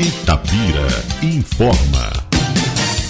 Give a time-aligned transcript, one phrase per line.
[0.00, 0.86] Itapira
[1.22, 2.10] informa.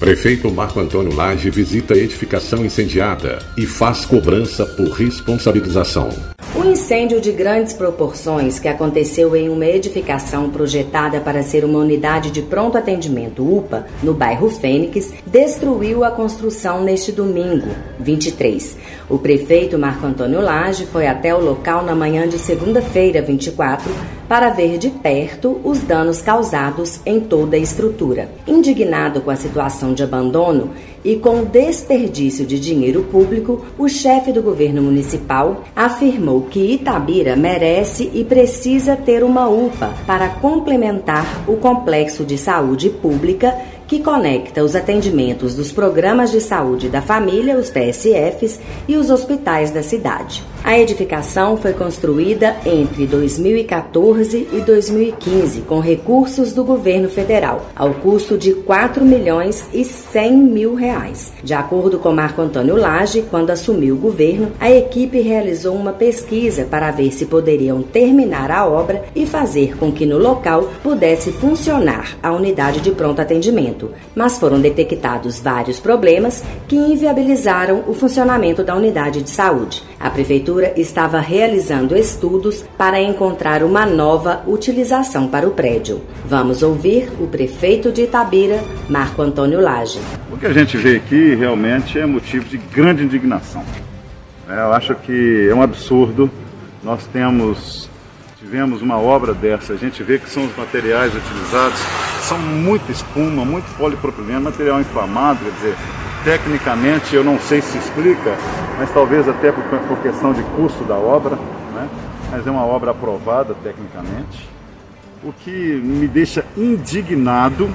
[0.00, 6.08] Prefeito Marco Antônio Lage visita a edificação incendiada e faz cobrança por responsabilização.
[6.54, 12.30] O incêndio de grandes proporções que aconteceu em uma edificação projetada para ser uma unidade
[12.30, 17.68] de pronto atendimento UPA, no bairro Fênix, destruiu a construção neste domingo,
[18.00, 18.78] 23.
[19.10, 23.92] O prefeito Marco Antônio Lage foi até o local na manhã de segunda-feira, 24,
[24.28, 28.28] para ver de perto os danos causados em toda a estrutura.
[28.46, 30.70] Indignado com a situação de abandono
[31.04, 37.34] e com o desperdício de dinheiro público, o chefe do governo municipal afirmou que Itabira
[37.34, 43.56] merece e precisa ter uma UPA para complementar o complexo de saúde pública
[43.88, 49.70] que conecta os atendimentos dos programas de saúde da família, os PSFs, e os hospitais
[49.70, 50.44] da cidade.
[50.68, 58.36] A edificação foi construída entre 2014 e 2015 com recursos do governo federal, ao custo
[58.36, 61.32] de 4 milhões e 100 mil reais.
[61.42, 66.64] De acordo com Marco Antônio Lage, quando assumiu o governo, a equipe realizou uma pesquisa
[66.64, 72.14] para ver se poderiam terminar a obra e fazer com que no local pudesse funcionar
[72.22, 78.76] a unidade de pronto atendimento, mas foram detectados vários problemas que inviabilizaram o funcionamento da
[78.76, 79.82] unidade de saúde.
[79.98, 86.00] A prefeitura estava realizando estudos para encontrar uma nova utilização para o prédio.
[86.24, 89.98] Vamos ouvir o prefeito de Itabira, Marco Antônio Lage.
[90.30, 93.64] O que a gente vê aqui realmente é motivo de grande indignação.
[94.48, 96.30] É, eu acho que é um absurdo.
[96.82, 97.88] Nós temos
[98.38, 101.78] tivemos uma obra dessa, a gente vê que são os materiais utilizados,
[102.22, 105.76] são muita espuma, muito polipropileno, material inflamado, quer dizer,
[106.24, 108.36] tecnicamente eu não sei se explica,
[108.78, 111.88] mas talvez até por, por questão de custo da obra, né?
[112.30, 114.48] mas é uma obra aprovada tecnicamente.
[115.22, 117.68] O que me deixa indignado,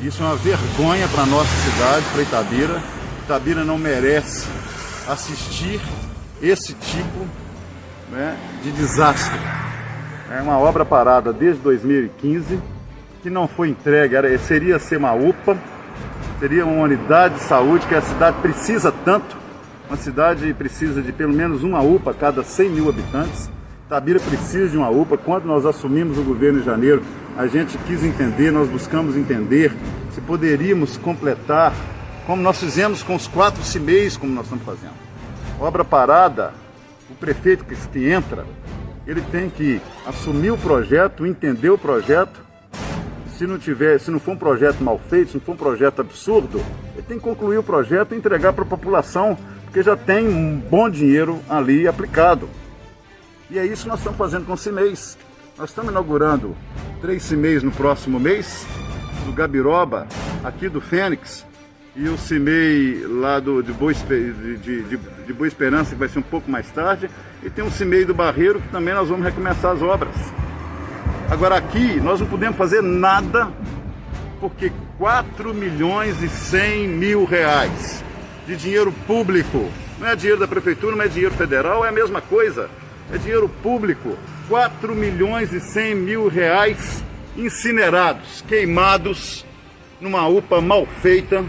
[0.00, 2.82] isso é uma vergonha para a nossa cidade, para Itabira.
[3.24, 4.48] Itabira não merece
[5.08, 5.80] assistir
[6.42, 7.26] esse tipo
[8.10, 9.38] né, de desastre.
[10.30, 12.58] É uma obra parada desde 2015,
[13.22, 15.56] que não foi entregue, era, seria ser uma UPA,
[16.44, 19.34] seria uma unidade de saúde que a cidade precisa tanto.
[19.88, 23.50] Uma cidade precisa de pelo menos uma UPA a cada 100 mil habitantes.
[23.88, 25.16] Tabira precisa de uma UPA.
[25.16, 27.02] Quando nós assumimos o governo em janeiro,
[27.34, 29.72] a gente quis entender, nós buscamos entender
[30.12, 31.72] se poderíamos completar,
[32.26, 34.92] como nós fizemos com os quatro CIMEIs, como nós estamos fazendo.
[35.58, 36.52] Obra parada,
[37.08, 38.44] o prefeito que entra,
[39.06, 42.38] ele tem que assumir o projeto, entender o projeto,
[43.34, 46.00] se não tiver, se não for um projeto mal feito, se não for um projeto
[46.00, 46.60] absurdo,
[46.94, 50.56] ele tem que concluir o projeto e entregar para a população, porque já tem um
[50.56, 52.48] bom dinheiro ali aplicado.
[53.50, 55.18] E é isso que nós estamos fazendo com o CIMEIs.
[55.58, 56.56] Nós estamos inaugurando
[57.00, 58.66] três CIMEIs no próximo mês,
[59.26, 60.06] do Gabiroba,
[60.42, 61.44] aqui do Fênix,
[61.96, 64.96] e o CIMEI lá do, de, Boa, de, de,
[65.26, 67.10] de Boa Esperança, que vai ser um pouco mais tarde,
[67.42, 70.14] e tem um CIMEI do Barreiro, que também nós vamos recomeçar as obras.
[71.30, 73.50] Agora aqui nós não podemos fazer nada
[74.40, 78.04] porque 4 milhões e 100 mil reais
[78.46, 82.20] de dinheiro público, não é dinheiro da prefeitura, não é dinheiro federal, é a mesma
[82.20, 82.68] coisa,
[83.12, 84.18] é dinheiro público,
[84.48, 87.02] 4 milhões e 100 mil reais
[87.36, 89.46] incinerados, queimados
[90.00, 91.42] numa UPA mal feita,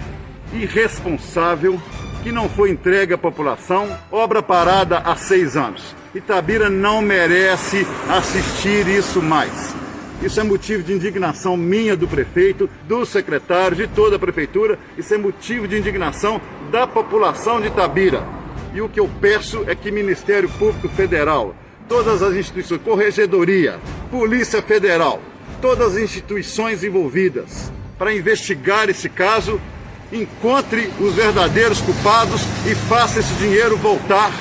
[0.54, 1.80] irresponsável,
[2.24, 5.94] que não foi entregue à população, obra parada há seis anos.
[6.16, 9.76] Itabira não merece assistir isso mais.
[10.22, 14.80] Isso é motivo de indignação minha do prefeito, do secretário, de toda a prefeitura.
[14.98, 16.40] Isso é motivo de indignação
[16.72, 18.26] da população de Itabira.
[18.74, 21.54] E o que eu peço é que Ministério Público Federal,
[21.88, 23.78] todas as instituições, Corregedoria,
[24.10, 25.22] Polícia Federal,
[25.62, 29.60] todas as instituições envolvidas para investigar esse caso,
[30.14, 34.32] encontre os verdadeiros culpados e faça esse dinheiro voltar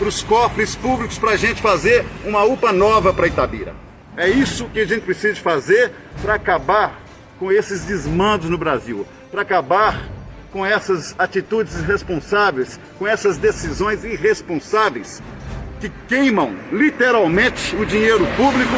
[0.00, 3.74] para os cofres públicos para a gente fazer uma UPA nova para Itabira.
[4.16, 6.98] É isso que a gente precisa fazer para acabar
[7.38, 10.08] com esses desmandos no Brasil, para acabar
[10.50, 15.22] com essas atitudes irresponsáveis, com essas decisões irresponsáveis
[15.80, 18.72] que queimam literalmente o dinheiro público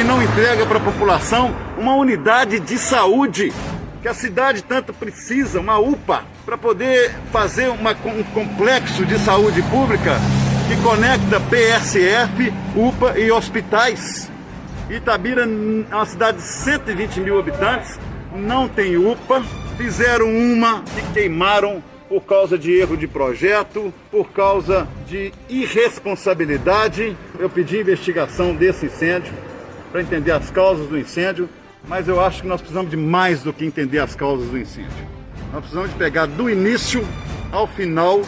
[0.00, 3.52] e não entrega para a população uma unidade de saúde
[4.00, 9.62] que a cidade tanto precisa, uma UPA, para poder fazer uma, um complexo de saúde
[9.64, 10.16] pública
[10.74, 14.30] que conecta PSF, UPA e hospitais.
[14.88, 17.98] Itabira é uma cidade de 120 mil habitantes,
[18.34, 19.42] não tem UPA,
[19.76, 27.14] fizeram uma e queimaram por causa de erro de projeto, por causa de irresponsabilidade.
[27.38, 29.32] Eu pedi investigação desse incêndio
[29.90, 31.50] para entender as causas do incêndio.
[31.86, 35.06] mas eu acho que nós precisamos de mais do que entender as causas do incêndio.
[35.52, 37.06] Nós precisamos de pegar do início
[37.50, 38.22] ao final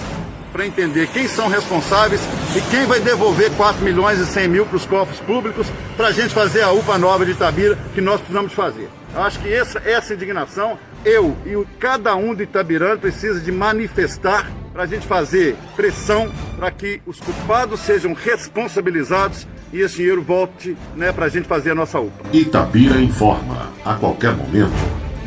[0.55, 2.21] para entender quem são responsáveis
[2.57, 5.67] e quem vai devolver 4 milhões e 100 mil para os cofres públicos
[5.97, 8.89] para a gente fazer a UPA nova de Itabira que nós precisamos fazer.
[9.13, 14.49] Eu acho que essa, essa indignação, eu e cada um de Itabirã precisa de manifestar
[14.73, 20.77] para a gente fazer pressão para que os culpados sejam responsabilizados e esse dinheiro volte
[20.95, 22.29] né, para a gente fazer a nossa UPA.
[22.33, 23.73] Itabira informa.
[23.85, 24.73] A qualquer momento,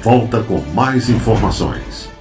[0.02, 2.17] volta com mais informações.